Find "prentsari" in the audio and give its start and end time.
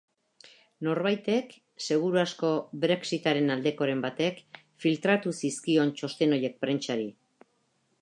6.67-7.09